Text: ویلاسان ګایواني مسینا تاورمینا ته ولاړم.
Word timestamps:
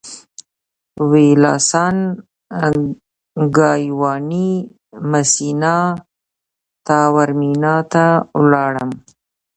ویلاسان 1.11 1.95
ګایواني 3.57 4.51
مسینا 5.11 5.77
تاورمینا 6.87 7.75
ته 7.91 8.05
ولاړم. 8.39 8.91